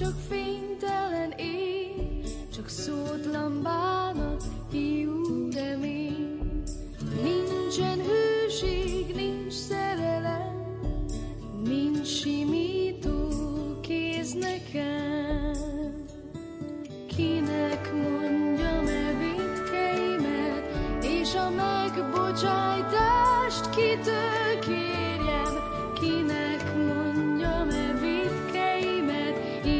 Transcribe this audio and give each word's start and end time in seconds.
csak 0.00 0.14
fénytelen 0.28 1.30
ég, 1.36 2.24
csak 2.54 2.68
szótlan 2.68 3.62
bánat, 3.62 3.99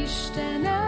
vétkeimet, 0.06 0.79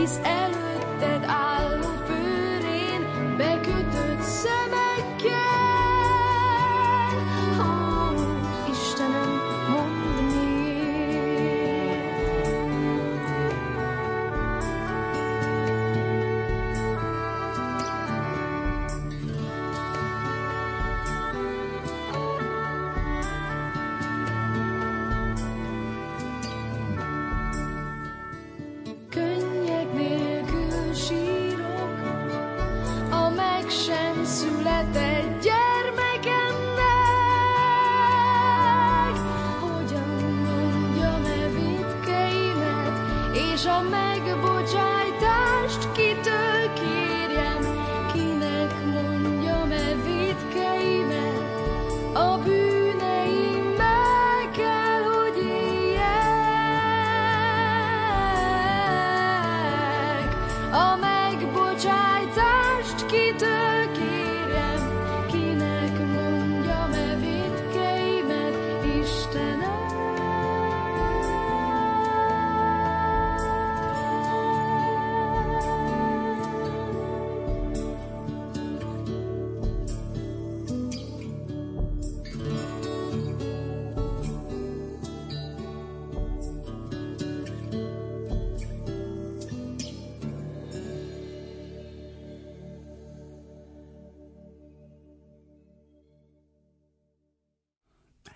He's 0.00 0.18
everything 0.24 0.98
that 1.00 1.28
I 1.28 1.76
love. 1.76 1.89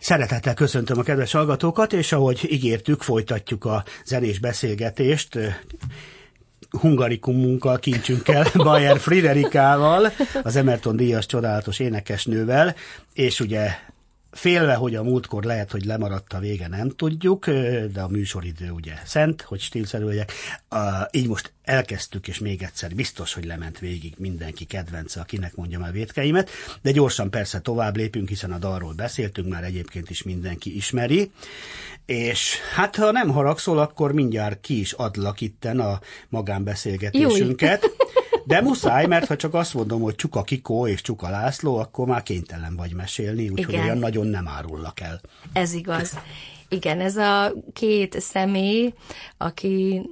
Szeretettel 0.05 0.55
köszöntöm 0.55 0.99
a 0.99 1.03
kedves 1.03 1.33
hallgatókat, 1.33 1.93
és 1.93 2.13
ahogy 2.13 2.47
ígértük, 2.51 3.03
folytatjuk 3.03 3.65
a 3.65 3.85
zenés 4.05 4.39
beszélgetést 4.39 5.39
hungarikummunkkal, 6.71 7.79
kincsünkkel, 7.79 8.47
Bayer 8.65 8.99
Friderikával, 8.99 10.13
az 10.43 10.57
Emerton 10.57 10.97
díjas 10.97 11.27
csodálatos 11.27 11.79
énekesnővel, 11.79 12.75
és 13.13 13.41
ugye 13.41 13.71
félve, 14.35 14.75
hogy 14.75 14.95
a 14.95 15.03
múltkor 15.03 15.45
lehet, 15.45 15.71
hogy 15.71 15.85
lemaradt 15.85 16.33
a 16.33 16.39
vége, 16.39 16.69
nem 16.69 16.91
tudjuk, 16.91 17.47
de 17.93 18.01
a 18.01 18.09
műsoridő 18.09 18.71
ugye 18.71 18.95
szent, 19.05 19.43
hogy 19.43 19.61
stílszerűek. 19.61 20.33
Így 21.11 21.29
most 21.29 21.53
elkezdtük, 21.63 22.29
és 22.29 22.39
még 22.39 22.63
egyszer 22.63 22.95
biztos, 22.95 23.35
hogy 23.35 23.45
lement 23.45 23.79
végig 23.79 24.15
mindenki 24.19 24.65
kedvence, 24.65 25.21
akinek 25.21 25.55
mondjam 25.55 25.83
el 25.83 25.93
vétkeimet, 25.93 26.51
de 26.83 26.91
gyorsan 26.91 27.31
persze 27.31 27.61
tovább 27.61 27.97
lépünk, 27.97 28.29
hiszen 28.29 28.53
a 28.53 28.59
dalról 28.59 28.93
beszéltünk, 28.93 29.49
már 29.49 29.65
egyébként 29.65 30.11
is 30.11 30.23
mindenki 30.23 30.77
ismeri, 30.77 31.31
és 32.07 32.57
hát 32.75 32.97
ha 32.97 33.11
nem 33.11 33.29
haragszol, 33.29 33.79
akkor 33.79 34.13
mindjárt 34.13 34.61
ki 34.61 34.81
is 34.81 34.93
adlak 34.93 35.41
itten 35.41 35.81
a 35.81 36.01
magánbeszélgetésünket. 36.29 37.91
De 38.45 38.61
muszáj, 38.61 39.07
mert 39.07 39.27
ha 39.27 39.37
csak 39.37 39.55
azt 39.55 39.75
mondom, 39.75 40.01
hogy 40.01 40.15
Csuka 40.15 40.43
Kikó 40.43 40.87
és 40.87 41.01
Csuka 41.01 41.29
László, 41.29 41.77
akkor 41.77 42.07
már 42.07 42.23
kénytelen 42.23 42.77
vagy 42.77 42.95
mesélni, 42.95 43.49
úgyhogy 43.49 43.75
olyan 43.75 43.99
nagyon 43.99 44.27
nem 44.27 44.49
árullak 44.49 45.01
el. 45.01 45.21
Ez 45.53 45.73
igaz. 45.73 46.19
Igen, 46.69 47.01
ez 47.01 47.17
a 47.17 47.53
két 47.73 48.21
személy, 48.21 48.93
aki 49.37 50.03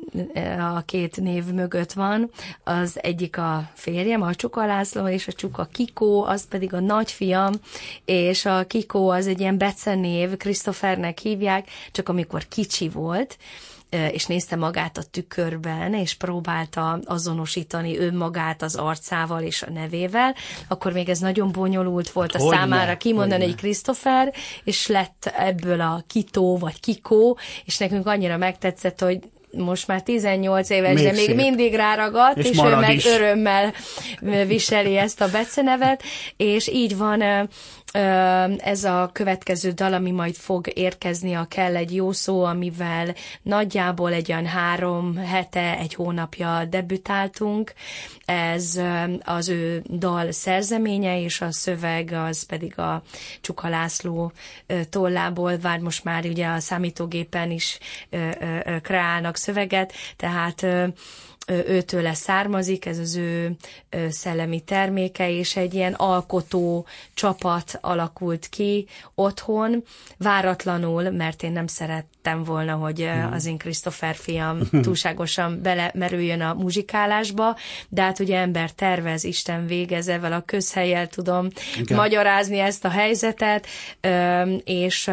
a 0.74 0.80
két 0.80 1.20
név 1.20 1.44
mögött 1.44 1.92
van, 1.92 2.30
az 2.64 2.98
egyik 3.02 3.38
a 3.38 3.70
férjem, 3.74 4.22
a 4.22 4.34
Csuka 4.34 4.66
László, 4.66 5.08
és 5.08 5.28
a 5.28 5.32
Csuka 5.32 5.64
Kikó, 5.72 6.25
az 6.25 6.48
pedig 6.48 6.75
a 6.75 6.80
nagyfiam, 6.80 7.52
és 8.04 8.44
a 8.44 8.64
Kikó 8.64 9.08
az 9.08 9.26
egy 9.26 9.40
ilyen 9.40 9.58
becenév, 9.58 10.36
Christophernek 10.36 11.18
hívják, 11.18 11.68
csak 11.92 12.08
amikor 12.08 12.48
kicsi 12.48 12.88
volt, 12.88 13.38
és 14.12 14.26
nézte 14.26 14.56
magát 14.56 14.98
a 14.98 15.02
tükörben, 15.10 15.94
és 15.94 16.14
próbálta 16.14 17.00
azonosítani 17.04 17.98
önmagát 17.98 18.62
az 18.62 18.74
arcával 18.74 19.42
és 19.42 19.62
a 19.62 19.70
nevével, 19.70 20.34
akkor 20.68 20.92
még 20.92 21.08
ez 21.08 21.18
nagyon 21.18 21.52
bonyolult 21.52 22.10
volt 22.10 22.34
a 22.34 22.38
Hogyne, 22.38 22.56
számára 22.56 22.96
kimondani, 22.96 23.30
hogyne. 23.32 23.44
hogy 23.46 23.54
Christopher, 23.54 24.32
és 24.64 24.86
lett 24.86 25.32
ebből 25.36 25.80
a 25.80 26.02
Kitó 26.06 26.58
vagy 26.58 26.80
Kikó, 26.80 27.38
és 27.64 27.78
nekünk 27.78 28.06
annyira 28.06 28.36
megtetszett, 28.36 29.00
hogy 29.00 29.18
most 29.56 29.86
már 29.86 30.02
18 30.02 30.70
éves, 30.70 30.94
Még 30.94 31.04
de 31.04 31.12
még 31.12 31.24
szép. 31.26 31.36
mindig 31.36 31.74
ráragadt, 31.74 32.36
És 32.38 32.48
és, 32.50 32.58
ő 32.64 32.76
meg 32.76 32.94
is. 32.94 33.06
örömmel 33.06 33.72
viseli 34.46 34.96
ezt 34.96 35.20
a 35.20 35.28
becenevet, 35.30 36.02
és 36.36 36.68
így 36.68 36.96
van 36.96 37.48
ez 38.58 38.84
a 38.84 39.10
következő 39.12 39.70
dal, 39.70 39.92
ami 39.92 40.10
majd 40.10 40.34
fog 40.34 40.66
érkezni, 40.74 41.34
a 41.34 41.46
Kell 41.48 41.76
egy 41.76 41.94
jó 41.94 42.12
szó, 42.12 42.44
amivel 42.44 43.14
nagyjából 43.42 44.12
egy 44.12 44.32
olyan 44.32 44.46
három 44.46 45.16
hete, 45.16 45.78
egy 45.78 45.94
hónapja 45.94 46.64
debütáltunk. 46.64 47.72
Ez 48.24 48.80
az 49.24 49.48
ő 49.48 49.82
dal 49.90 50.32
szerzeménye, 50.32 51.20
és 51.20 51.40
a 51.40 51.52
szöveg 51.52 52.12
az 52.12 52.42
pedig 52.42 52.78
a 52.78 53.02
Csuka 53.40 53.68
László 53.68 54.32
tollából, 54.90 55.58
vár 55.58 55.78
most 55.78 56.04
már 56.04 56.24
ugye 56.24 56.46
a 56.46 56.60
számítógépen 56.60 57.50
is 57.50 57.78
kreálnak 58.82 59.36
szöveget, 59.36 59.92
tehát 60.16 60.66
őtőle 61.46 62.14
származik, 62.14 62.86
ez 62.86 62.98
az 62.98 63.16
ő 63.16 63.56
szellemi 64.08 64.60
terméke, 64.60 65.30
és 65.30 65.56
egy 65.56 65.74
ilyen 65.74 65.92
alkotó 65.92 66.86
csapat 67.14 67.78
alakult 67.80 68.48
ki 68.48 68.86
otthon, 69.14 69.84
váratlanul, 70.18 71.10
mert 71.10 71.42
én 71.42 71.52
nem 71.52 71.66
szerettem 71.66 72.44
volna, 72.44 72.74
hogy 72.74 73.00
hmm. 73.00 73.32
az 73.32 73.46
én 73.46 73.58
Christopher 73.58 74.14
fiam 74.14 74.58
túlságosan 74.82 75.62
belemerüljön 75.62 76.40
a 76.40 76.54
muzsikálásba, 76.54 77.56
de 77.88 78.02
hát 78.02 78.18
ugye 78.18 78.38
ember 78.38 78.70
tervez, 78.70 79.24
Isten 79.24 79.66
végez, 79.66 80.08
ezzel 80.08 80.32
a 80.32 80.40
közhelyel 80.40 81.06
tudom 81.06 81.48
Igen. 81.78 81.96
magyarázni 81.96 82.58
ezt 82.58 82.84
a 82.84 82.88
helyzetet, 82.88 83.66
és 84.64 85.10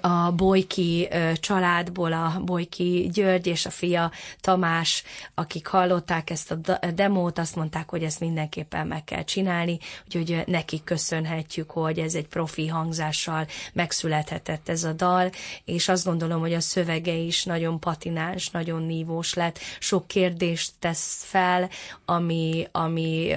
a 0.00 0.30
Bojki 0.32 1.08
családból 1.40 2.12
a 2.12 2.40
Bojki 2.44 3.10
György 3.12 3.46
és 3.46 3.66
a 3.66 3.70
fia 3.70 4.10
Tamás, 4.40 5.02
akik 5.34 5.66
hallották 5.66 6.30
ezt 6.30 6.50
a 6.50 6.78
demót, 6.94 7.38
azt 7.38 7.56
mondták, 7.56 7.88
hogy 7.88 8.02
ezt 8.02 8.20
mindenképpen 8.20 8.86
meg 8.86 9.04
kell 9.04 9.24
csinálni, 9.24 9.78
úgyhogy 10.06 10.42
nekik 10.46 10.84
köszönhetjük, 10.84 11.70
hogy 11.70 11.98
ez 11.98 12.14
egy 12.14 12.26
profi 12.28 12.66
hangzással 12.66 13.46
megszülethetett 13.72 14.68
ez 14.68 14.84
a 14.84 14.92
dal, 14.92 15.30
és 15.64 15.88
azt 15.88 16.04
gondolom, 16.04 16.40
hogy 16.40 16.54
a 16.54 16.60
szövege 16.60 17.14
is 17.14 17.44
nagyon 17.44 17.80
patináns, 17.80 18.50
nagyon 18.50 18.82
nívós 18.82 19.34
lett, 19.34 19.58
sok 19.78 20.06
kérdést 20.06 20.72
tesz 20.78 21.24
fel, 21.24 21.68
ami, 22.04 22.68
ami 22.72 23.36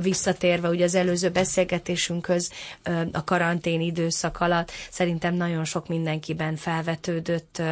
visszatérve 0.00 0.68
ugye 0.68 0.84
az 0.84 0.94
előző 0.94 1.30
beszélgetésünkhöz 1.30 2.50
a 3.12 3.24
karantén 3.24 3.80
időszak 3.80 4.40
alatt, 4.40 4.70
szerintem 4.90 5.34
nagyon 5.34 5.64
sok 5.64 5.88
mindenkiben 5.88 6.56
felvetődött, 6.56 7.62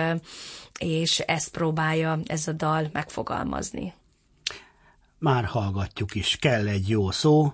és 0.79 1.19
ezt 1.19 1.51
próbálja 1.51 2.19
ez 2.27 2.49
a 2.49 2.53
dal 2.53 2.89
megfogalmazni. 2.93 3.93
Már 5.19 5.45
hallgatjuk 5.45 6.15
is, 6.15 6.37
kell 6.37 6.67
egy 6.67 6.89
jó 6.89 7.11
szó, 7.11 7.53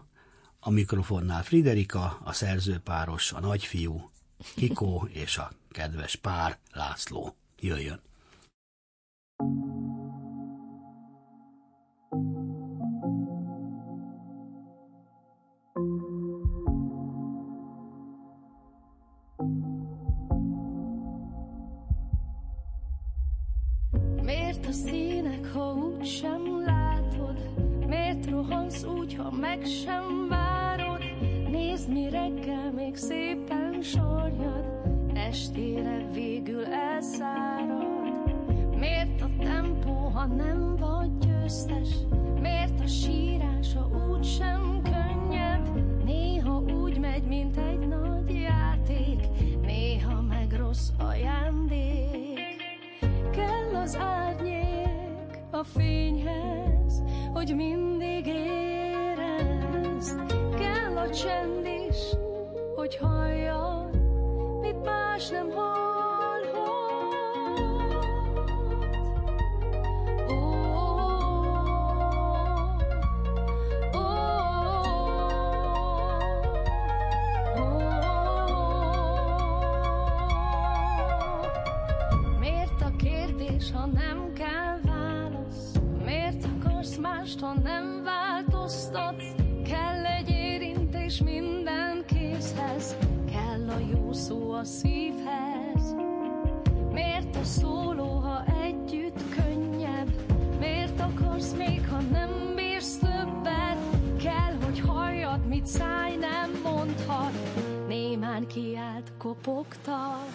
a 0.60 0.70
mikrofonnál 0.70 1.42
Friderika, 1.42 2.20
a 2.24 2.32
szerzőpáros, 2.32 3.32
a 3.32 3.40
nagyfiú, 3.40 4.10
Kikó 4.54 5.08
és 5.22 5.38
a 5.38 5.50
kedves 5.70 6.16
pár 6.16 6.58
László. 6.72 7.36
Jöjjön! 7.60 8.00
Rohansz 28.34 28.84
úgy, 28.84 29.14
ha 29.14 29.30
meg 29.30 29.64
sem 29.64 30.28
várod. 30.28 31.02
Nézd, 31.50 31.92
mi 31.92 32.08
reggel 32.10 32.72
még 32.72 32.96
szépen 32.96 33.82
sorjad, 33.82 34.64
estére 35.14 36.08
végül 36.12 36.64
elszárad. 36.64 37.86
Miért 38.78 39.20
a 39.20 39.30
tempó, 39.38 39.92
ha 39.92 40.26
nem 40.26 40.76
vagy 40.76 41.18
győztes? 41.18 41.88
Miért 42.40 42.80
a 42.80 42.86
sírása 42.86 43.88
úgy 44.10 44.24
sem 44.24 44.82
könnyebb? 44.82 46.04
Néha 46.04 46.62
úgy 46.82 46.98
megy, 46.98 47.24
mint 47.24 47.56
az 53.94 54.00
árnyék 54.00 55.38
a 55.50 55.64
fényhez, 55.64 57.02
hogy 57.32 57.54
mindig 57.54 58.26
érezd. 58.26 60.20
Kell 60.58 60.96
a 60.96 61.10
csend 61.10 61.66
is, 61.88 61.96
hogy 62.76 62.96
halljad, 62.96 63.90
mit 64.60 64.84
más 64.84 65.28
nem 65.28 65.50
hallhat. 65.50 65.73
Mást, 87.40 87.40
ha 87.40 87.62
nem 87.62 88.02
változtatsz? 88.04 89.24
Kell 89.64 90.04
egy 90.04 90.30
érintés 90.30 91.22
minden 91.22 92.04
kézhez, 92.06 92.96
kell 93.30 93.68
a 93.68 93.78
jó 93.92 94.12
szó 94.12 94.52
a 94.52 94.64
szívhez. 94.64 95.94
Miért 96.92 97.36
a 97.36 97.44
szóló, 97.44 98.18
ha 98.18 98.44
együtt 98.62 99.22
könnyebb? 99.28 100.08
Miért 100.58 101.00
akarsz 101.00 101.54
még, 101.56 101.88
ha 101.88 102.00
nem 102.00 102.30
bírsz 102.56 102.98
többet? 102.98 103.78
Kell, 104.22 104.54
hogy 104.64 104.80
halljad, 104.80 105.46
mit 105.46 105.66
száj 105.66 106.16
nem 106.16 106.60
mondhat. 106.62 107.32
Némán 107.88 108.46
kiált, 108.46 109.12
kopogtat. 109.18 110.28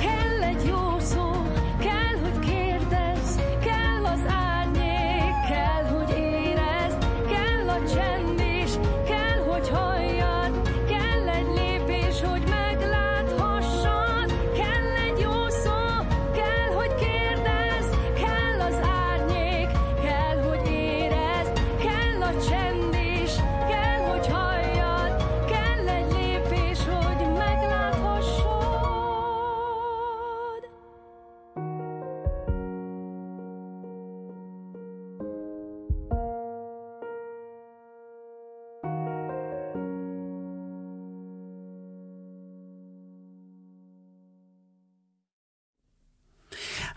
Kell 0.00 0.42
egy 0.42 0.66
jó 0.66 0.98
szó, 0.98 1.30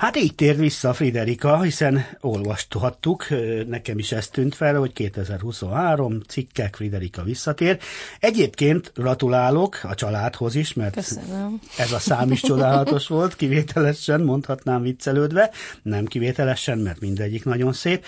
Hát 0.02 0.18
így 0.18 0.36
tér 0.36 0.58
vissza 0.58 0.94
Friderika, 0.94 1.62
hiszen 1.62 2.06
olvashattuk, 2.20 3.28
nekem 3.68 3.98
is 3.98 4.12
ez 4.12 4.28
tűnt 4.28 4.56
fel, 4.56 4.76
hogy 4.76 4.94
2023 4.94 6.22
cikkek 6.28 6.76
Friderika 6.76 7.24
visszatér. 7.24 7.80
Egyébként 8.20 8.92
gratulálok 8.96 9.80
a 9.84 9.96
családhoz 9.96 10.56
is, 10.56 10.74
mert 10.74 10.94
Köszönöm. 10.94 11.60
ez 11.78 11.92
a 11.92 12.00
szám 12.00 12.32
is 12.32 12.42
csodálatos 12.42 13.08
volt, 13.18 13.36
kivételesen, 13.36 14.22
mondhatnám 14.22 14.82
viccelődve, 14.82 15.52
nem 15.82 16.06
kivételesen, 16.06 16.78
mert 16.78 17.00
mindegyik 17.00 17.46
nagyon 17.46 17.74
szép. 17.74 18.06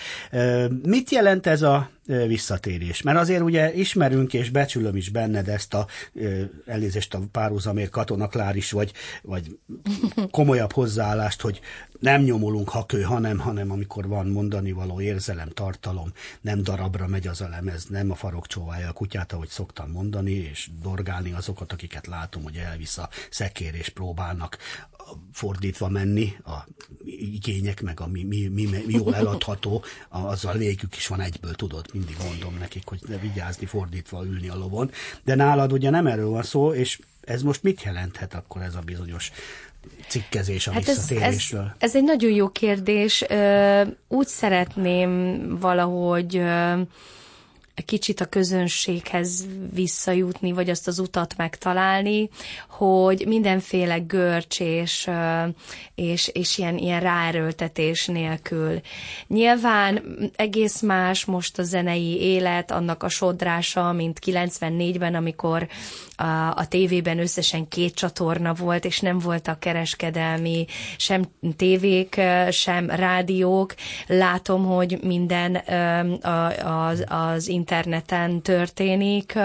Mit 0.82 1.10
jelent 1.10 1.46
ez 1.46 1.62
a 1.62 1.88
visszatérés. 2.06 3.02
Mert 3.02 3.18
azért 3.18 3.42
ugye 3.42 3.74
ismerünk 3.74 4.34
és 4.34 4.50
becsülöm 4.50 4.96
is 4.96 5.08
benned 5.08 5.48
ezt 5.48 5.74
a 5.74 5.86
elnézést 6.66 7.14
a 7.14 7.20
párhuzamért 7.32 7.90
Katona 7.90 8.28
Kláris, 8.28 8.70
vagy, 8.70 8.92
vagy 9.22 9.58
komolyabb 10.30 10.72
hozzáállást, 10.72 11.40
hogy 11.40 11.60
nem 12.00 12.22
nyomulunk 12.22 12.68
hakő, 12.68 13.02
hanem, 13.02 13.38
hanem 13.38 13.70
amikor 13.70 14.08
van 14.08 14.26
mondani 14.26 14.72
való 14.72 15.00
érzelem, 15.00 15.48
tartalom, 15.48 16.12
nem 16.40 16.62
darabra 16.62 17.06
megy 17.06 17.26
az 17.26 17.40
a 17.40 17.48
lemez, 17.48 17.86
nem 17.86 18.10
a 18.10 18.14
farok 18.14 18.46
csóválja 18.46 18.88
a 18.88 18.92
kutyát, 18.92 19.32
ahogy 19.32 19.48
szoktam 19.48 19.90
mondani, 19.90 20.32
és 20.32 20.68
dorgálni 20.82 21.32
azokat, 21.32 21.72
akiket 21.72 22.06
látom, 22.06 22.42
hogy 22.42 22.56
elvisz 22.56 22.98
a 22.98 23.08
szekér 23.30 23.74
és 23.74 23.88
próbálnak 23.88 24.58
fordítva 25.32 25.88
menni, 25.88 26.32
a 26.44 26.66
igények, 27.04 27.82
meg 27.82 28.00
a 28.00 28.06
mi, 28.06 28.22
mi, 28.22 28.46
mi, 28.46 28.64
mi 28.86 28.94
jól 28.94 29.14
eladható, 29.14 29.84
azzal 30.08 30.54
végük 30.56 30.96
is 30.96 31.06
van 31.06 31.20
egyből, 31.20 31.54
tudod, 31.54 31.86
mindig 31.94 32.16
mondom 32.28 32.56
nekik, 32.58 32.82
hogy 32.86 33.00
ne 33.06 33.16
vigyázni, 33.16 33.66
fordítva 33.66 34.24
ülni 34.24 34.48
a 34.48 34.56
lovon. 34.56 34.90
De 35.24 35.34
nálad 35.34 35.72
ugye 35.72 35.90
nem 35.90 36.06
erről 36.06 36.28
van 36.28 36.42
szó, 36.42 36.72
és 36.72 36.98
ez 37.20 37.42
most 37.42 37.62
mit 37.62 37.82
jelenthet 37.82 38.34
akkor 38.34 38.62
ez 38.62 38.74
a 38.74 38.80
bizonyos 38.80 39.32
cikkezés 40.08 40.66
a 40.66 40.72
Hát 40.72 40.82
ez, 40.82 40.88
ez, 40.88 41.08
visszatérésről? 41.08 41.74
ez 41.78 41.96
egy 41.96 42.04
nagyon 42.04 42.30
jó 42.30 42.48
kérdés. 42.48 43.24
Úgy 44.08 44.26
szeretném 44.26 45.46
valahogy 45.60 46.42
kicsit 47.82 48.20
a 48.20 48.24
közönséghez 48.26 49.46
visszajutni, 49.72 50.52
vagy 50.52 50.70
azt 50.70 50.88
az 50.88 50.98
utat 50.98 51.36
megtalálni, 51.36 52.28
hogy 52.68 53.24
mindenféle 53.26 53.98
görcs 53.98 54.60
és, 54.60 55.10
és, 55.94 56.28
és 56.28 56.58
ilyen, 56.58 56.78
ilyen 56.78 57.00
ráerőltetés 57.00 58.06
nélkül. 58.06 58.80
Nyilván 59.26 60.02
egész 60.36 60.80
más 60.80 61.24
most 61.24 61.58
a 61.58 61.62
zenei 61.62 62.20
élet, 62.20 62.70
annak 62.70 63.02
a 63.02 63.08
sodrása, 63.08 63.92
mint 63.92 64.18
94-ben, 64.26 65.14
amikor 65.14 65.68
a, 66.16 66.24
a 66.56 66.66
tévében 66.68 67.18
összesen 67.18 67.68
két 67.68 67.94
csatorna 67.94 68.54
volt, 68.54 68.84
és 68.84 69.00
nem 69.00 69.18
voltak 69.18 69.60
kereskedelmi 69.60 70.66
sem 70.96 71.24
tévék, 71.56 72.20
sem 72.50 72.90
rádiók. 72.90 73.74
Látom, 74.06 74.64
hogy 74.64 74.98
minden 75.02 75.54
az, 76.62 77.04
az 77.08 77.48
interneten 77.64 78.42
történik. 78.42 79.38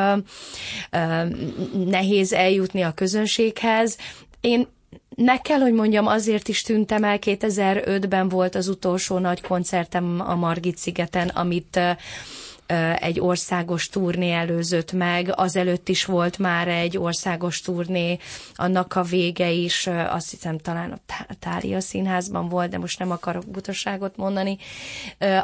Nehéz 1.85 2.33
eljutni 2.33 2.81
a 2.81 2.91
közönséghez. 2.91 3.97
Én 4.41 4.67
meg 5.15 5.41
kell, 5.41 5.59
hogy 5.59 5.73
mondjam, 5.73 6.07
azért 6.07 6.47
is 6.47 6.61
tűntem 6.61 7.03
el, 7.03 7.17
2005-ben 7.21 8.29
volt 8.29 8.55
az 8.55 8.67
utolsó 8.67 9.17
nagy 9.17 9.41
koncertem 9.41 10.23
a 10.27 10.35
Margit 10.35 10.77
szigeten, 10.77 11.27
amit 11.27 11.79
egy 12.99 13.19
országos 13.19 13.89
turné 13.89 14.31
előzött 14.31 14.91
meg, 14.91 15.31
azelőtt 15.35 15.89
is 15.89 16.05
volt 16.05 16.37
már 16.37 16.67
egy 16.67 16.97
országos 16.97 17.61
turné, 17.61 18.17
annak 18.55 18.95
a 18.95 19.01
vége 19.01 19.49
is, 19.49 19.87
azt 19.87 20.29
hiszem 20.29 20.57
talán 20.57 21.01
a 21.07 21.33
Tária 21.39 21.79
színházban 21.79 22.49
volt, 22.49 22.69
de 22.69 22.77
most 22.77 22.99
nem 22.99 23.11
akarok 23.11 23.45
butaságot 23.47 24.17
mondani. 24.17 24.57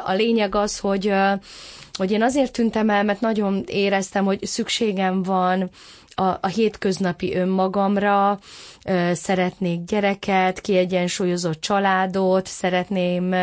A 0.04 0.12
lényeg 0.12 0.54
az, 0.54 0.78
hogy, 0.78 1.12
hogy 1.92 2.10
én 2.10 2.22
azért 2.22 2.52
tűntem 2.52 2.90
el, 2.90 3.04
mert 3.04 3.20
nagyon 3.20 3.64
éreztem, 3.66 4.24
hogy 4.24 4.44
szükségem 4.44 5.22
van 5.22 5.70
a, 6.18 6.38
a 6.40 6.46
hétköznapi 6.46 7.34
önmagamra, 7.34 8.38
szeretnék 9.12 9.84
gyereket, 9.84 10.60
kiegyensúlyozott 10.60 11.60
családot, 11.60 12.46
szeretném 12.46 13.34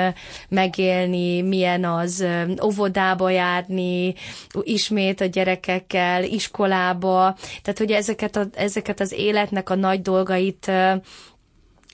megélni, 0.50 1.42
milyen 1.42 1.86
az 1.86 2.26
óvodába 2.64 3.30
járni, 3.30 4.14
ismét 4.62 5.22
a 5.22 5.26
gyerekekkel, 5.26 6.24
iskolába, 6.24 7.36
tehát 7.62 7.78
hogy 7.78 7.92
ezeket, 7.92 8.36
a, 8.36 8.46
ezeket 8.54 9.00
az 9.00 9.12
életnek 9.12 9.70
a 9.70 9.76
nagy 9.76 10.02
dolgait 10.02 10.72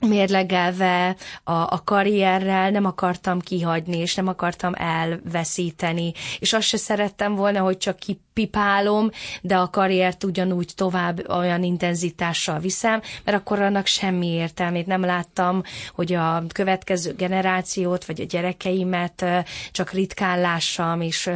mérlegelve 0.06 1.16
a, 1.44 1.52
a 1.52 1.80
karrierrel 1.84 2.70
nem 2.70 2.84
akartam 2.84 3.40
kihagyni, 3.40 3.96
és 3.96 4.14
nem 4.14 4.28
akartam 4.28 4.72
elveszíteni, 4.74 6.12
és 6.38 6.52
azt 6.52 6.66
se 6.66 6.76
szerettem 6.76 7.34
volna, 7.34 7.60
hogy 7.60 7.76
csak 7.76 7.98
ki 7.98 8.20
pipálom, 8.32 9.10
de 9.42 9.56
a 9.56 9.70
karriert 9.70 10.24
ugyanúgy 10.24 10.72
tovább 10.74 11.28
olyan 11.28 11.62
intenzitással 11.62 12.58
viszem, 12.58 13.00
mert 13.24 13.36
akkor 13.36 13.60
annak 13.60 13.86
semmi 13.86 14.26
értelmét 14.26 14.86
nem 14.86 15.04
láttam, 15.04 15.62
hogy 15.94 16.12
a 16.12 16.42
következő 16.52 17.14
generációt, 17.14 18.04
vagy 18.04 18.20
a 18.20 18.24
gyerekeimet 18.24 19.24
csak 19.70 19.90
ritkán 19.90 20.40
lássam, 20.40 21.00
és 21.00 21.30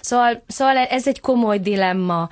szóval, 0.00 0.42
szóval 0.46 0.76
ez 0.76 1.08
egy 1.08 1.20
komoly 1.20 1.58
dilemma 1.58 2.28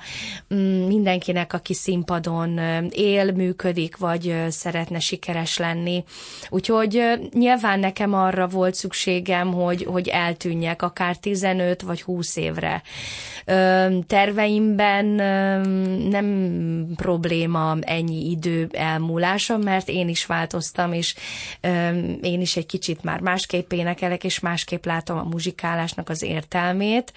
mm, 0.53 0.87
mindenkinek, 0.87 1.53
aki 1.53 1.73
színpadon 1.73 2.59
él, 2.89 3.31
működik, 3.31 3.97
vagy 3.97 4.35
szeretne 4.49 4.99
sikeres 4.99 5.57
lenni. 5.57 6.03
Úgyhogy 6.49 7.03
nyilván 7.33 7.79
nekem 7.79 8.13
arra 8.13 8.47
volt 8.47 8.75
szükségem, 8.75 9.53
hogy, 9.53 9.83
hogy 9.83 10.07
eltűnjek 10.07 10.81
akár 10.81 11.17
15 11.17 11.81
vagy 11.81 12.01
20 12.01 12.35
évre 12.35 12.81
terveimben 14.07 15.05
nem 16.09 16.87
probléma 16.95 17.77
ennyi 17.81 18.29
idő 18.29 18.69
elmúlása, 18.71 19.57
mert 19.57 19.89
én 19.89 20.09
is 20.09 20.25
változtam, 20.25 20.93
és 20.93 21.15
én 22.21 22.41
is 22.41 22.55
egy 22.55 22.65
kicsit 22.65 23.03
már 23.03 23.19
másképp 23.19 23.71
énekelek, 23.71 24.23
és 24.23 24.39
másképp 24.39 24.85
látom 24.85 25.17
a 25.17 25.23
muzsikálásnak 25.23 26.09
az 26.09 26.21
értelmét. 26.21 27.13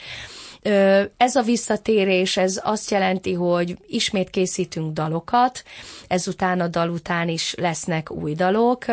Ez 1.17 1.37
a 1.37 1.43
visszatérés, 1.43 2.37
ez 2.37 2.61
azt 2.65 2.91
jelenti, 2.91 3.33
hogy 3.33 3.77
ismét 3.87 4.31
készítünk 4.31 4.93
dalokat, 4.93 5.63
ezután 6.09 6.61
a 6.61 6.69
dal 6.69 6.89
után 6.91 7.29
is 7.29 7.55
lesznek 7.55 8.11
új 8.11 8.35
dalok. 8.35 8.85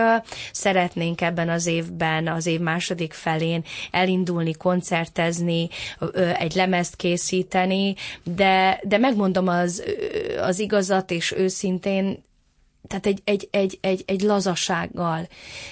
Szeretnénk 0.52 1.22
ebben 1.22 1.50
az 1.50 1.66
évben, 1.66 2.28
az 2.28 2.46
év 2.46 2.60
második 2.60 3.14
felén 3.14 3.64
elindulni, 3.92 4.54
koncertezni, 4.54 5.70
egy 6.40 6.56
lemezt 6.56 6.96
készíteni, 6.96 7.96
de, 8.24 8.80
de 8.84 8.98
megmondom 8.98 9.48
az, 9.48 9.84
az 10.42 10.60
igazat, 10.60 11.12
és 11.12 11.32
őszintén 11.32 12.26
tehát 12.88 13.06
egy, 13.06 13.22
egy, 13.24 13.48
egy, 13.52 13.78
egy, 13.82 14.04
egy 14.06 14.22
lazasággal. 14.22 15.28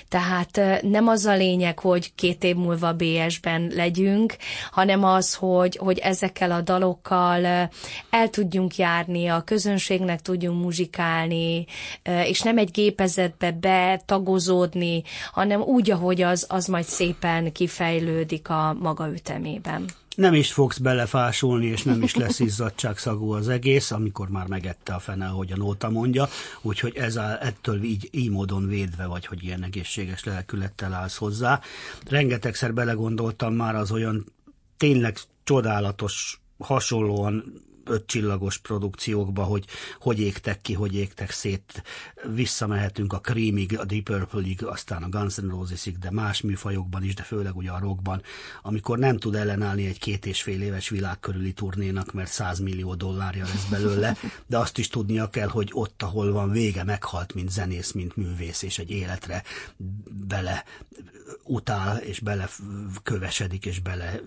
Tehát 0.10 0.81
nem 0.81 1.07
az 1.07 1.25
a 1.25 1.36
lényeg, 1.36 1.79
hogy 1.79 2.15
két 2.15 2.43
év 2.43 2.55
múlva 2.55 2.93
BS-ben 2.93 3.72
legyünk, 3.75 4.36
hanem 4.72 5.03
az, 5.03 5.34
hogy, 5.34 5.75
hogy 5.77 5.98
ezekkel 5.98 6.51
a 6.51 6.62
dalokkal 6.62 7.45
el 8.10 8.29
tudjunk 8.29 8.75
járni, 8.75 9.27
a 9.27 9.41
közönségnek 9.41 10.22
tudjunk 10.22 10.62
muzsikálni, 10.62 11.65
és 12.03 12.41
nem 12.41 12.57
egy 12.57 12.72
gépezetbe 12.72 13.51
betagozódni, 13.51 15.03
hanem 15.31 15.62
úgy, 15.62 15.91
ahogy 15.91 16.22
az, 16.22 16.45
az 16.50 16.65
majd 16.67 16.86
szépen 16.86 17.51
kifejlődik 17.51 18.50
a 18.50 18.75
maga 18.79 19.07
ütemében 19.13 19.86
nem 20.15 20.34
is 20.34 20.53
fogsz 20.53 20.77
belefásulni, 20.77 21.65
és 21.65 21.84
nem 21.84 22.01
is 22.01 22.15
lesz 22.15 22.39
izzadságszagú 22.39 23.31
az 23.31 23.50
egész, 23.50 23.91
amikor 23.91 24.29
már 24.29 24.48
megette 24.48 24.93
a 24.93 25.00
fene, 25.00 25.25
ahogy 25.25 25.51
a 25.51 25.57
nóta 25.57 25.89
mondja, 25.89 26.27
úgyhogy 26.62 26.95
ez 26.95 27.15
a, 27.15 27.43
ettől 27.43 27.84
így, 27.84 28.10
így 28.12 28.29
módon 28.29 28.67
védve 28.67 29.05
vagy, 29.05 29.25
hogy 29.25 29.43
ilyen 29.43 29.63
egészséges 29.63 30.24
lelkülettel 30.24 30.93
állsz 30.93 31.17
hozzá. 31.17 31.62
Rengetegszer 32.10 32.74
belegondoltam 32.74 33.53
már 33.53 33.75
az 33.75 33.91
olyan 33.91 34.25
tényleg 34.77 35.17
csodálatos 35.43 36.39
hasonlóan 36.57 37.63
ötcsillagos 37.85 38.57
produkciókba, 38.57 39.43
hogy 39.43 39.65
hogy 39.99 40.19
égtek 40.19 40.61
ki, 40.61 40.73
hogy 40.73 40.95
égtek 40.95 41.31
szét. 41.31 41.83
Visszamehetünk 42.33 43.13
a 43.13 43.21
Creamig, 43.21 43.79
a 43.79 43.85
Deep 43.85 44.03
Purple-ig, 44.03 44.65
aztán 44.65 45.03
a 45.03 45.09
Guns 45.09 45.35
N' 45.35 45.49
Roses-ig, 45.49 45.97
de 45.97 46.11
más 46.11 46.41
műfajokban 46.41 47.03
is, 47.03 47.13
de 47.13 47.23
főleg 47.23 47.55
ugye 47.55 47.71
a 47.71 47.79
rockban, 47.79 48.21
amikor 48.61 48.97
nem 48.97 49.17
tud 49.17 49.35
ellenállni 49.35 49.85
egy 49.85 49.99
két 49.99 50.25
és 50.25 50.41
fél 50.41 50.61
éves 50.61 50.89
világ 50.89 51.19
körüli 51.19 51.53
turnénak, 51.53 52.13
mert 52.13 52.31
100 52.31 52.59
millió 52.59 52.95
dollárja 52.95 53.45
lesz 53.45 53.65
belőle, 53.65 54.17
de 54.47 54.57
azt 54.57 54.77
is 54.77 54.87
tudnia 54.87 55.29
kell, 55.29 55.47
hogy 55.47 55.69
ott, 55.73 56.03
ahol 56.03 56.31
van 56.31 56.51
vége, 56.51 56.83
meghalt, 56.83 57.33
mint 57.33 57.51
zenész, 57.51 57.91
mint 57.91 58.15
művész, 58.15 58.61
és 58.61 58.77
egy 58.77 58.89
életre 58.89 59.43
bele 60.27 60.63
utál, 61.43 61.97
és 61.97 62.19
bele 62.19 62.49
kövesedik, 63.03 63.65
és 63.65 63.79
bele 63.79 64.21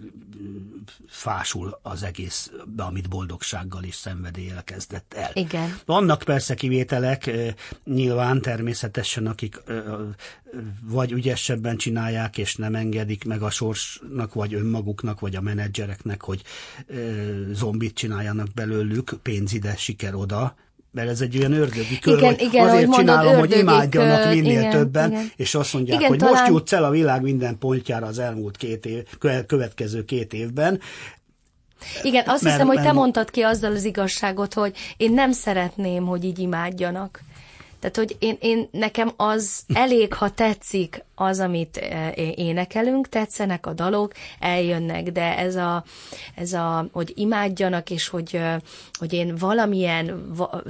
fásul 1.08 1.78
az 1.82 2.02
egész, 2.02 2.50
amit 2.76 3.08
boldogsággal 3.50 3.82
és 3.82 3.94
szenvedéllyel 3.94 4.64
kezdett 4.64 5.14
el. 5.14 5.30
Igen. 5.34 5.78
Vannak 5.84 6.22
persze 6.22 6.54
kivételek, 6.54 7.30
nyilván 7.84 8.40
természetesen, 8.40 9.26
akik 9.26 9.62
vagy 10.82 11.12
ügyesebben 11.12 11.76
csinálják, 11.76 12.38
és 12.38 12.56
nem 12.56 12.74
engedik 12.74 13.24
meg 13.24 13.42
a 13.42 13.50
sorsnak, 13.50 14.34
vagy 14.34 14.54
önmaguknak, 14.54 15.20
vagy 15.20 15.36
a 15.36 15.40
menedzsereknek, 15.40 16.22
hogy 16.22 16.42
zombit 17.52 17.94
csináljanak 17.94 18.48
belőlük, 18.54 19.16
pénz 19.22 19.52
ide, 19.52 19.76
siker 19.76 20.14
oda, 20.14 20.54
mert 20.90 21.08
ez 21.08 21.20
egy 21.20 21.38
olyan 21.38 21.52
ördögi 21.52 21.98
kör, 21.98 22.18
igen, 22.18 22.34
hogy 22.34 22.40
igen, 22.42 22.68
azért 22.68 22.86
mondod, 22.86 22.98
csinálom, 22.98 23.38
hogy 23.38 23.56
imádjanak 23.56 24.22
kör, 24.22 24.34
minél 24.34 24.58
igen, 24.58 24.70
többen, 24.70 25.10
igen. 25.10 25.30
és 25.36 25.54
azt 25.54 25.72
mondják, 25.72 25.98
igen, 25.98 26.08
hogy 26.08 26.18
talán... 26.18 26.34
most 26.34 26.48
jutsz 26.48 26.72
el 26.72 26.84
a 26.84 26.90
világ 26.90 27.22
minden 27.22 27.58
pontjára 27.58 28.06
az 28.06 28.18
elmúlt 28.18 28.56
két 28.56 28.86
év, 28.86 29.02
következő 29.46 30.04
két 30.04 30.32
évben, 30.32 30.80
igen, 32.02 32.24
azt 32.26 32.42
mert, 32.42 32.54
hiszem, 32.54 32.68
hogy 32.68 32.82
te 32.82 32.92
mondtad 32.92 33.30
ki 33.30 33.42
azzal 33.42 33.72
az 33.72 33.84
igazságot, 33.84 34.54
hogy 34.54 34.76
én 34.96 35.12
nem 35.12 35.32
szeretném, 35.32 36.06
hogy 36.06 36.24
így 36.24 36.38
imádjanak. 36.38 37.20
Tehát, 37.80 37.96
hogy 37.96 38.16
én, 38.18 38.36
én, 38.40 38.68
nekem 38.70 39.12
az 39.16 39.62
elég, 39.74 40.12
ha 40.12 40.30
tetszik 40.30 41.04
az, 41.18 41.40
amit 41.40 41.76
eh, 41.76 42.12
énekelünk, 42.38 43.08
tetszenek 43.08 43.66
a 43.66 43.72
dalok, 43.72 44.12
eljönnek, 44.38 45.12
de 45.12 45.38
ez 45.38 45.56
a, 45.56 45.84
ez 46.34 46.52
a 46.52 46.88
hogy 46.92 47.12
imádjanak, 47.14 47.90
és 47.90 48.08
hogy, 48.08 48.40
hogy 48.98 49.12
én 49.12 49.36
valamilyen... 49.36 50.34
Va, 50.34 50.62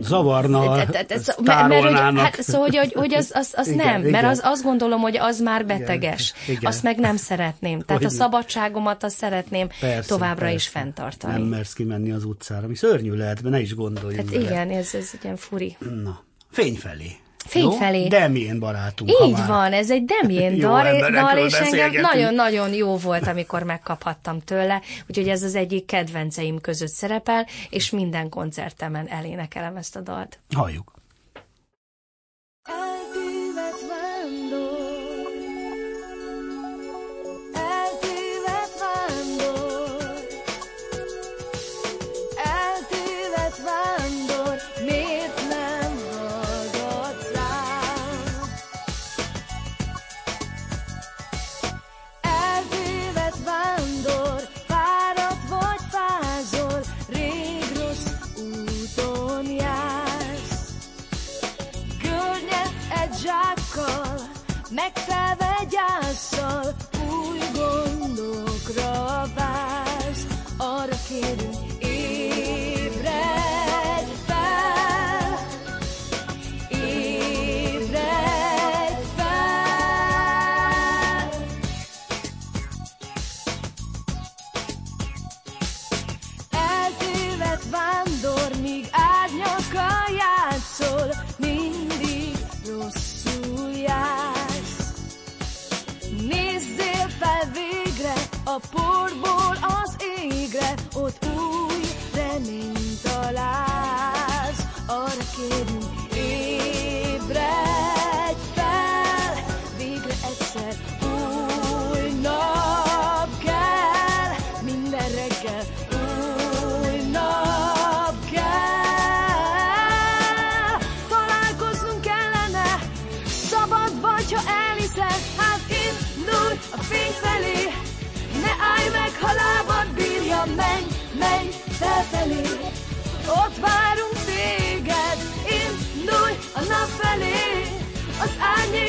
Zavarna, 0.00 0.80
ez, 1.08 1.26
mert, 1.42 1.68
mert, 1.68 1.84
hogy, 1.84 2.18
hát, 2.18 2.42
Szóval, 2.42 2.66
hogy, 2.68 2.76
hogy, 2.76 2.92
hogy 2.92 3.14
az, 3.14 3.30
az, 3.34 3.52
az 3.56 3.68
igen, 3.68 3.86
nem, 3.86 4.00
igen. 4.00 4.10
mert 4.10 4.26
az, 4.26 4.40
azt 4.44 4.62
gondolom, 4.62 5.00
hogy 5.00 5.16
az 5.16 5.40
már 5.40 5.66
beteges. 5.66 6.32
Igen, 6.42 6.56
igen. 6.56 6.70
Azt 6.70 6.82
meg 6.82 6.98
nem 6.98 7.16
szeretném. 7.16 7.80
Tehát 7.80 8.02
hogy 8.02 8.12
a 8.12 8.14
szabadságomat 8.14 9.04
azt 9.04 9.16
szeretném 9.16 9.68
persze, 9.80 10.08
továbbra 10.08 10.40
persze. 10.40 10.54
is 10.54 10.68
fenntartani. 10.68 11.32
Nem 11.32 11.42
mersz 11.42 11.72
kimenni 11.72 12.10
az 12.10 12.24
utcára, 12.24 12.64
ami 12.64 12.74
szörnyű 12.74 13.12
lehet, 13.12 13.42
mert 13.42 13.54
ne 13.54 13.60
is 13.60 13.74
gondoljunk 13.74 14.30
Hát 14.30 14.42
igen, 14.42 14.70
ez, 14.70 14.94
ez 14.94 15.10
egy 15.12 15.24
ilyen 15.24 15.36
furi. 15.36 15.76
Na, 16.02 16.24
fény 16.50 16.74
felé. 16.74 17.16
Fény 17.46 17.70
felé. 17.70 18.08
Demien 18.08 18.58
barátunk. 18.58 19.10
Így 19.10 19.32
már... 19.32 19.46
van, 19.46 19.72
ez 19.72 19.90
egy 19.90 20.04
Demien 20.04 20.58
dal, 20.58 21.10
dal 21.10 21.38
és 21.38 21.52
engem 21.52 22.00
nagyon-nagyon 22.00 22.72
jó 22.72 22.96
volt, 22.96 23.26
amikor 23.26 23.62
megkaphattam 23.62 24.40
tőle, 24.40 24.80
úgyhogy 25.08 25.28
ez 25.28 25.42
az 25.42 25.54
egyik 25.54 25.86
kedvenceim 25.86 26.60
között 26.60 26.88
szerepel, 26.88 27.46
és 27.70 27.90
minden 27.90 28.28
koncertemen 28.28 29.08
elénekelem 29.08 29.76
ezt 29.76 29.96
a 29.96 30.00
dalt. 30.00 30.38
Halljuk. 30.54 30.99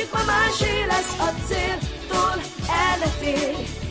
Árnyék 0.02 0.12
ma 0.12 0.24
másé 0.24 0.84
lesz 0.84 1.18
a 1.18 1.30
céltól 1.46 2.42
elletél. 2.68 3.81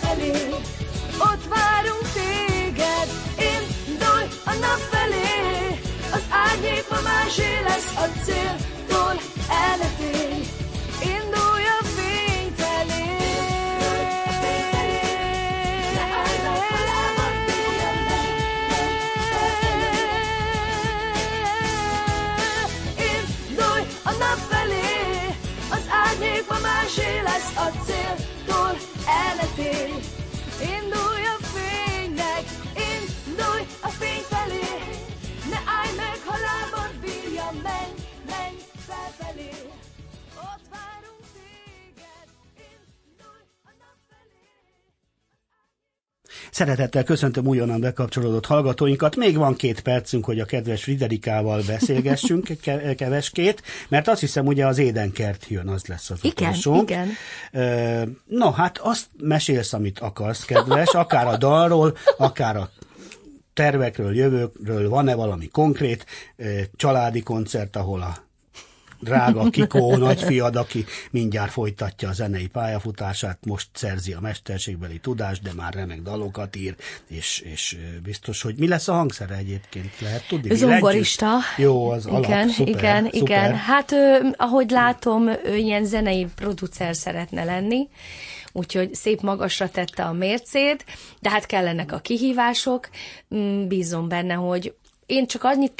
felé, 0.00 0.48
ott 1.18 1.44
várunk 1.48 2.06
téged. 2.14 3.08
Indulj 3.38 4.26
a 4.44 4.52
nap 4.60 4.80
felé, 4.90 5.80
az 6.12 6.24
árnyék 6.30 6.84
ma 6.90 7.00
másé 7.00 7.60
lesz 7.66 7.92
a 7.96 8.06
céltól 8.24 9.14
elvetés. 9.48 10.13
Szeretettel 46.54 47.04
köszöntöm 47.04 47.46
újonnan 47.46 47.80
bekapcsolódott 47.80 48.46
hallgatóinkat. 48.46 49.16
Még 49.16 49.36
van 49.36 49.56
két 49.56 49.80
percünk, 49.80 50.24
hogy 50.24 50.40
a 50.40 50.44
kedves 50.44 50.82
Friderikával 50.82 51.62
beszélgessünk 51.66 52.48
keveskét, 52.96 53.62
mert 53.88 54.08
azt 54.08 54.20
hiszem, 54.20 54.46
ugye 54.46 54.66
az 54.66 54.78
édenkert 54.78 55.46
jön, 55.48 55.68
az 55.68 55.86
lesz 55.86 56.10
az 56.10 56.18
igen, 56.22 56.48
utolsó. 56.48 56.82
Igen, 56.82 57.08
No, 58.26 58.50
hát 58.50 58.78
azt 58.78 59.06
mesélsz, 59.16 59.72
amit 59.72 59.98
akarsz, 59.98 60.44
kedves, 60.44 60.88
akár 60.88 61.26
a 61.26 61.36
dalról, 61.36 61.96
akár 62.16 62.56
a 62.56 62.70
tervekről, 63.52 64.16
jövőkről, 64.16 64.88
van-e 64.88 65.14
valami 65.14 65.48
konkrét 65.48 66.06
családi 66.76 67.22
koncert, 67.22 67.76
ahol 67.76 68.00
a 68.00 68.23
drága 69.04 69.50
Kikó 69.50 69.96
nagyfiad, 69.96 70.56
aki 70.56 70.84
mindjárt 71.10 71.50
folytatja 71.50 72.08
a 72.08 72.12
zenei 72.12 72.46
pályafutását, 72.46 73.38
most 73.46 73.68
szerzi 73.72 74.12
a 74.12 74.20
mesterségbeli 74.20 74.98
tudást, 74.98 75.42
de 75.42 75.52
már 75.56 75.74
remek 75.74 76.02
dalokat 76.02 76.56
ír, 76.56 76.74
és, 77.08 77.38
és 77.52 77.76
biztos, 78.02 78.42
hogy 78.42 78.54
mi 78.56 78.68
lesz 78.68 78.88
a 78.88 78.92
hangszere 78.92 79.36
egyébként, 79.36 80.00
lehet 80.00 80.26
tudni? 80.28 80.54
Zongorista. 80.54 81.38
Jó, 81.56 81.90
az 81.90 82.06
alap, 82.06 82.24
igen, 82.24 82.48
szuper, 82.48 82.74
igen, 82.74 83.04
szuper. 83.04 83.20
igen. 83.20 83.54
Hát 83.54 83.92
ö, 83.92 84.28
ahogy 84.36 84.70
látom, 84.70 85.28
ő 85.28 85.56
ilyen 85.56 85.84
zenei 85.84 86.26
producer 86.34 86.96
szeretne 86.96 87.44
lenni, 87.44 87.88
úgyhogy 88.52 88.94
szép 88.94 89.20
magasra 89.20 89.68
tette 89.68 90.04
a 90.04 90.12
mércét, 90.12 90.84
de 91.20 91.30
hát 91.30 91.46
kellenek 91.46 91.92
a 91.92 91.98
kihívások. 91.98 92.88
Mm, 93.34 93.66
Bízom 93.66 94.08
benne, 94.08 94.34
hogy 94.34 94.74
én 95.06 95.26
csak 95.26 95.44
annyit 95.44 95.74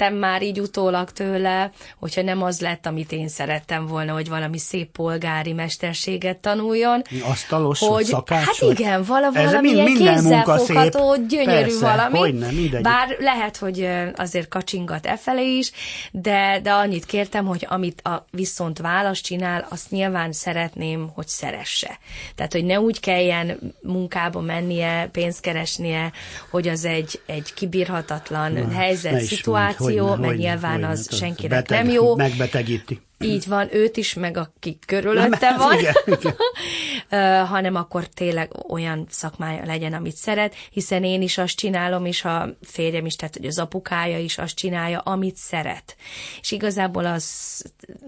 kértem 0.00 0.18
már 0.18 0.42
így 0.42 0.60
utólag 0.60 1.10
tőle, 1.10 1.70
hogyha 1.98 2.22
nem 2.22 2.42
az 2.42 2.60
lett, 2.60 2.86
amit 2.86 3.12
én 3.12 3.28
szerettem 3.28 3.86
volna, 3.86 4.12
hogy 4.12 4.28
valami 4.28 4.58
szép 4.58 4.90
polgári 4.90 5.52
mesterséget 5.52 6.36
tanuljon. 6.38 7.02
Asztalos, 7.22 7.78
hogy, 7.78 8.04
szakács, 8.04 8.44
Hát 8.44 8.70
igen, 8.78 9.02
vala, 9.04 9.32
valami 9.32 9.72
mind- 9.72 10.00
ilyen 10.00 10.14
kézzelfogható, 10.14 11.16
gyönyörű 11.28 11.60
Persze, 11.60 11.80
valami. 11.80 12.18
hogyne, 12.18 12.50
mindegyik. 12.50 12.80
Bár 12.80 13.16
lehet, 13.18 13.56
hogy 13.56 13.88
azért 14.16 14.48
kacsingat 14.48 15.06
e 15.06 15.16
felé 15.16 15.56
is, 15.56 15.72
de, 16.10 16.60
de 16.62 16.70
annyit 16.70 17.04
kértem, 17.04 17.46
hogy 17.46 17.66
amit 17.68 18.00
a 18.00 18.24
viszont 18.30 18.78
válasz 18.78 19.20
csinál, 19.20 19.66
azt 19.68 19.90
nyilván 19.90 20.32
szeretném, 20.32 21.10
hogy 21.14 21.28
szeresse. 21.28 21.98
Tehát, 22.34 22.52
hogy 22.52 22.64
ne 22.64 22.80
úgy 22.80 23.00
kelljen 23.00 23.58
munkába 23.82 24.40
mennie, 24.40 25.08
pénzt 25.12 25.40
keresnie, 25.40 26.12
hogy 26.50 26.68
az 26.68 26.84
egy, 26.84 27.20
egy 27.26 27.54
kibírhatatlan 27.54 28.52
Ne 28.52 28.74
helyzet, 28.74 29.20
szituáció, 29.20 29.89
mondj, 29.96 30.10
hogyne, 30.10 30.26
mert 30.26 30.32
hogyne, 30.36 30.50
nyilván 30.50 30.72
hogyne, 30.72 30.88
az 30.88 31.16
senkinek 31.16 31.50
beteg, 31.50 31.84
nem 31.84 31.94
jó. 31.94 32.16
Megbetegíti. 32.16 33.00
Így 33.24 33.46
van, 33.46 33.74
őt 33.74 33.96
is, 33.96 34.14
meg 34.14 34.36
aki 34.36 34.78
körülötte 34.86 35.50
Nem, 35.50 35.58
van, 35.58 35.78
igen, 35.78 35.94
igen. 36.06 36.36
Hanem 37.46 37.74
akkor 37.74 38.06
tényleg 38.06 38.70
olyan 38.70 39.06
szakmája 39.10 39.64
legyen, 39.64 39.92
amit 39.92 40.16
szeret, 40.16 40.54
hiszen 40.70 41.04
én 41.04 41.22
is 41.22 41.38
azt 41.38 41.56
csinálom, 41.56 42.04
és 42.04 42.24
a 42.24 42.56
férjem 42.62 43.06
is, 43.06 43.16
tehát 43.16 43.36
hogy 43.36 43.46
az 43.46 43.58
apukája 43.58 44.18
is 44.18 44.38
azt 44.38 44.54
csinálja, 44.54 44.98
amit 44.98 45.36
szeret. 45.36 45.96
És 46.40 46.50
igazából 46.50 47.04
az, 47.04 47.24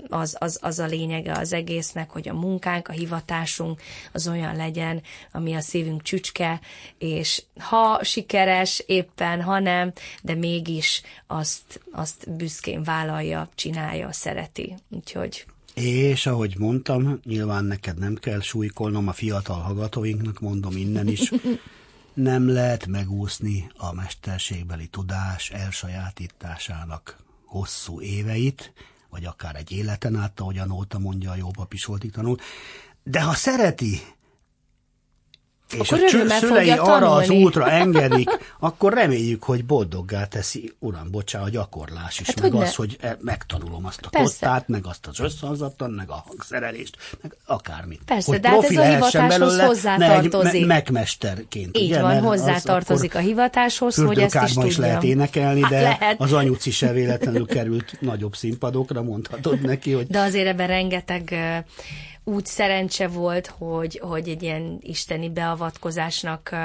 az, 0.08 0.36
az, 0.38 0.58
az 0.62 0.78
a 0.78 0.86
lényege 0.86 1.32
az 1.32 1.52
egésznek, 1.52 2.10
hogy 2.10 2.28
a 2.28 2.34
munkánk, 2.34 2.88
a 2.88 2.92
hivatásunk 2.92 3.80
az 4.12 4.28
olyan 4.28 4.56
legyen, 4.56 5.02
ami 5.32 5.54
a 5.54 5.60
szívünk 5.60 6.02
csücske, 6.02 6.60
és 6.98 7.42
ha 7.58 8.04
sikeres 8.04 8.82
éppen, 8.86 9.42
ha 9.42 9.58
nem, 9.58 9.92
de 10.22 10.34
mégis 10.34 11.02
azt, 11.26 11.80
azt 11.92 12.30
büszkén 12.36 12.82
vállalja, 12.82 13.48
csinálja, 13.54 14.12
szereti. 14.12 14.74
Úgyhogy 15.02 15.46
És 15.74 16.26
ahogy 16.26 16.54
mondtam, 16.58 17.20
nyilván 17.24 17.64
neked 17.64 17.98
nem 17.98 18.14
kell 18.14 18.40
súlykolnom, 18.40 19.08
a 19.08 19.12
fiatal 19.12 19.60
hallgatóinknak 19.60 20.40
mondom 20.40 20.76
innen 20.76 21.08
is, 21.08 21.32
nem 22.14 22.48
lehet 22.48 22.86
megúszni 22.86 23.70
a 23.76 23.94
mesterségbeli 23.94 24.86
tudás 24.86 25.50
elsajátításának 25.50 27.16
hosszú 27.44 28.00
éveit, 28.00 28.72
vagy 29.10 29.24
akár 29.24 29.56
egy 29.56 29.72
életen 29.72 30.16
át, 30.16 30.40
ahogy 30.40 30.58
a 30.58 30.66
Nóta 30.66 30.98
mondja, 30.98 31.30
a 31.30 31.36
Jópap 31.36 31.72
is 31.72 31.84
voltig 31.84 32.10
tanul. 32.10 32.36
De 33.02 33.22
ha 33.22 33.34
szereti, 33.34 34.00
és 35.72 35.92
Akkor 35.92 36.04
a 36.28 36.28
szülei 36.38 36.70
arra 36.70 37.10
az 37.14 37.26
tanulni. 37.26 37.44
útra 37.44 37.70
engedik, 37.70 38.28
akkor 38.58 38.92
reméljük, 38.92 39.42
hogy 39.42 39.64
boldoggá 39.64 40.24
teszi, 40.26 40.72
uram, 40.78 41.10
bocsá, 41.10 41.40
a 41.40 41.48
gyakorlás 41.48 42.20
is, 42.20 42.26
Hát 42.26 42.40
meg 42.40 42.50
hogyne. 42.50 42.66
az, 42.66 42.74
hogy 42.74 42.96
e- 43.00 43.16
megtanulom 43.20 43.86
azt 43.86 44.00
a 44.02 44.08
Persze. 44.08 44.46
kottát, 44.46 44.68
meg 44.68 44.86
azt 44.86 45.06
az 45.06 45.20
összhangzattan, 45.20 45.90
meg 45.90 46.10
a 46.10 46.24
hangszerelést, 46.26 46.96
meg 47.22 47.36
akármit. 47.46 48.00
Persze, 48.06 48.30
hogy 48.30 48.40
de 48.40 48.48
hát 48.48 48.62
ez 48.64 48.76
a 48.76 48.82
hivatáshoz 48.82 49.60
hozzátartozik. 49.60 50.66
Me- 50.66 50.82
megmesterként. 50.82 51.76
Így 51.78 51.90
ugye? 51.90 52.00
van, 52.00 52.10
Mert 52.10 52.22
az 52.22 52.28
hozzátartozik 52.28 53.14
a 53.14 53.18
hivatáshoz, 53.18 53.94
hogy 53.96 54.18
ezt 54.18 54.34
is 54.34 54.40
fürdőkádban 54.40 54.66
is 54.66 54.74
tudjam. 54.74 54.90
lehet 54.90 55.04
énekelni, 55.04 55.60
Hát 55.60 55.70
de 55.70 55.80
lehet. 55.82 56.20
az 56.20 56.32
anyuci 56.32 56.70
se 56.70 56.92
véletlenül 56.92 57.46
került 57.46 57.96
nagyobb 58.00 58.36
színpadokra, 58.36 59.02
mondhatod 59.02 59.60
neki, 59.60 59.92
hogy 59.92 60.06
De 60.06 60.18
azért 60.20 60.46
ebben 60.46 60.66
rengeteg 60.66 61.34
úgy 62.24 62.46
szerencse 62.46 63.08
volt, 63.08 63.46
hogy, 63.46 64.00
hogy 64.02 64.28
egy 64.28 64.42
ilyen 64.42 64.78
isteni 64.80 65.30
beavatkozásnak 65.30 66.56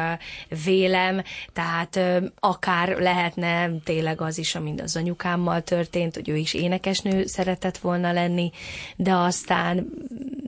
vélem, 0.65 1.21
tehát 1.53 1.99
akár 2.39 2.97
lehetne 2.99 3.69
tényleg 3.83 4.21
az 4.21 4.37
is, 4.37 4.55
amint 4.55 4.81
az 4.81 4.95
anyukámmal 4.95 5.61
történt, 5.61 6.15
hogy 6.15 6.29
ő 6.29 6.35
is 6.35 6.53
énekesnő 6.53 7.25
szeretett 7.25 7.77
volna 7.77 8.11
lenni, 8.11 8.51
de 8.95 9.13
aztán 9.13 9.87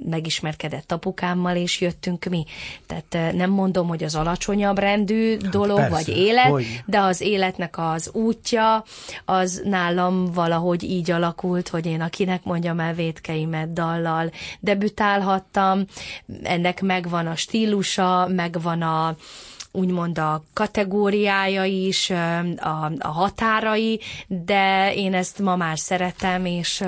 megismerkedett 0.10 0.92
apukámmal, 0.92 1.56
és 1.56 1.82
jöttünk 1.82 2.26
mi. 2.26 2.46
Tehát 2.88 3.36
nem 3.36 3.50
mondom, 3.50 3.88
hogy 3.88 4.04
az 4.04 4.16
alacsonyabb 4.16 4.78
rendű 4.78 5.38
dolog, 5.38 5.80
Hát 5.80 5.90
persze, 5.90 6.12
vagy 6.12 6.22
élet, 6.22 6.46
hogy. 6.46 6.82
de 6.86 7.00
az 7.00 7.22
életnek 7.22 7.78
az 7.78 8.10
útja, 8.14 8.84
az 9.26 9.62
nálam 9.66 10.26
valahogy 10.26 10.84
így 10.84 11.12
alakult, 11.12 11.68
hogy 11.68 11.86
én 11.86 12.02
akinek 12.02 12.44
mondjam 12.44 12.80
el 12.80 12.94
vétkeimet 12.94 13.74
dallal 13.74 14.32
debütálhattam, 15.00 15.86
ennek 16.44 16.82
megvan 16.82 17.28
a 17.28 17.36
stílusa, 17.36 18.28
megvan 18.28 18.82
a 18.82 19.16
úgymond 19.72 20.18
a 20.18 20.44
kategóriája 20.54 21.64
is, 21.64 22.10
a, 22.58 22.92
a 23.00 23.08
határai, 23.08 24.00
de 24.28 24.94
én 24.96 25.14
ezt 25.14 25.40
ma 25.40 25.56
már 25.56 25.80
szeretem, 25.80 26.46
és, 26.46 26.84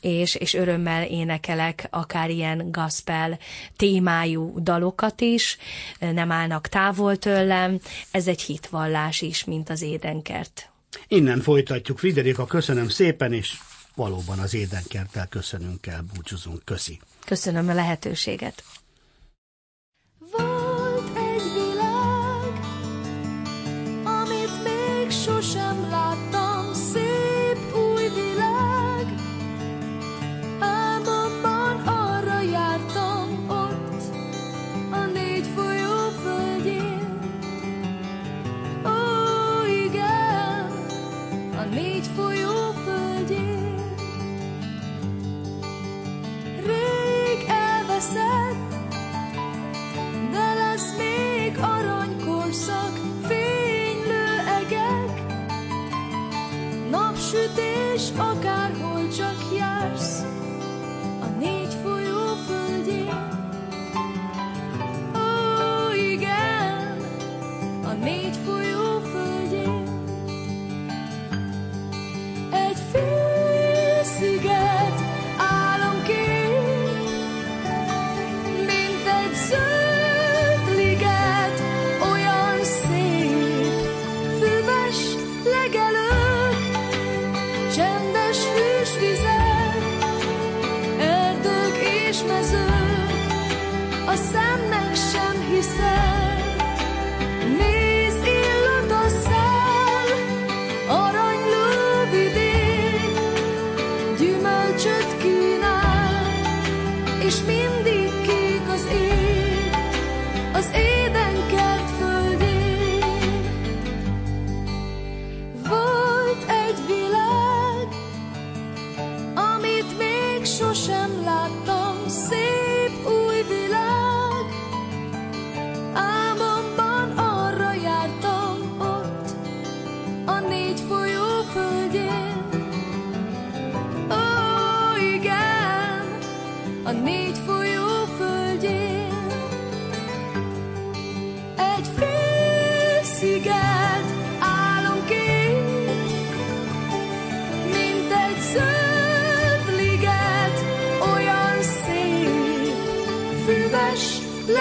és, 0.00 0.34
és 0.34 0.54
örömmel 0.54 1.04
énekelek 1.04 1.86
akár 1.90 2.30
ilyen 2.30 2.70
gospel 2.70 3.38
témájú 3.76 4.54
dalokat 4.62 5.20
is, 5.20 5.58
nem 5.98 6.32
állnak 6.32 6.68
távol 6.68 7.16
tőlem, 7.16 7.80
ez 8.10 8.26
egy 8.26 8.42
hitvallás 8.42 9.20
is, 9.20 9.44
mint 9.44 9.70
az 9.70 9.82
édenkert. 9.82 10.70
innen 11.08 11.40
folytatjuk. 11.40 11.98
Friderika, 11.98 12.46
köszönöm 12.46 12.88
szépen, 12.88 13.32
és 13.32 13.56
valóban 13.94 14.38
az 14.38 14.54
édenkerttel 14.54 15.26
köszönünk 15.26 15.86
el, 15.86 16.04
búcsúzunk. 16.14 16.64
Köszi. 16.64 16.98
Köszönöm 17.26 17.68
a 17.68 17.72
lehetőséget. 17.74 18.62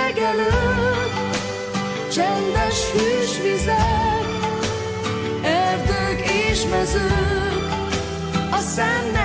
legelő, 0.05 0.49
csendes 2.11 2.91
hűs 2.91 3.41
vizek, 3.41 4.25
erdők 5.43 6.21
és 6.49 6.65
mezők, 6.69 7.69
a 8.51 8.57
szennel. 8.57 9.24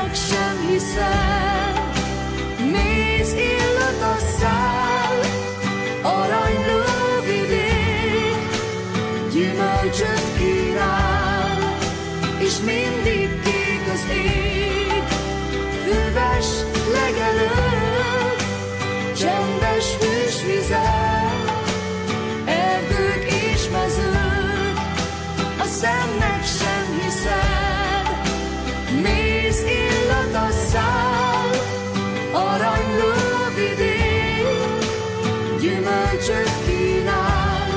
gyümölcsöt 35.61 36.65
kínál, 36.67 37.69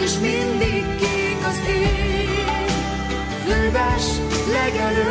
és 0.00 0.18
mindig 0.20 0.84
kék 0.96 1.46
az 1.46 1.60
ég. 1.68 2.70
Földes, 3.44 4.04
legelő, 4.52 5.10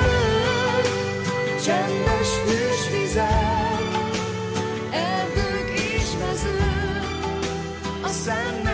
csendes 1.66 2.30
hűs 2.46 3.00
vizek, 3.00 3.82
erdők 4.92 5.70
és 5.74 6.10
mezők, 6.20 7.06
a 8.04 8.08
szem 8.08 8.67